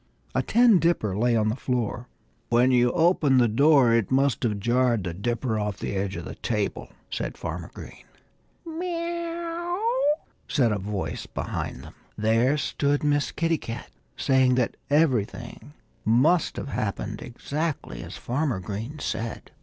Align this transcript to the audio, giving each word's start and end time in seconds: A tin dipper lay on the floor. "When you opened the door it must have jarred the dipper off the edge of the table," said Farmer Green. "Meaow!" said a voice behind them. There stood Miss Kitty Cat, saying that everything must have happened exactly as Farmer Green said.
A 0.33 0.41
tin 0.41 0.79
dipper 0.79 1.15
lay 1.15 1.35
on 1.35 1.49
the 1.49 1.55
floor. 1.55 2.07
"When 2.49 2.71
you 2.71 2.91
opened 2.93 3.39
the 3.39 3.47
door 3.47 3.93
it 3.93 4.09
must 4.09 4.41
have 4.41 4.59
jarred 4.59 5.03
the 5.03 5.13
dipper 5.13 5.59
off 5.59 5.77
the 5.77 5.93
edge 5.93 6.15
of 6.15 6.25
the 6.25 6.33
table," 6.33 6.89
said 7.11 7.37
Farmer 7.37 7.69
Green. 7.75 8.05
"Meaow!" 8.65 9.77
said 10.47 10.71
a 10.71 10.79
voice 10.79 11.27
behind 11.27 11.83
them. 11.83 11.93
There 12.17 12.57
stood 12.57 13.03
Miss 13.03 13.31
Kitty 13.31 13.59
Cat, 13.59 13.91
saying 14.17 14.55
that 14.55 14.75
everything 14.89 15.73
must 16.03 16.55
have 16.55 16.69
happened 16.69 17.21
exactly 17.21 18.01
as 18.01 18.17
Farmer 18.17 18.59
Green 18.59 18.97
said. 18.97 19.51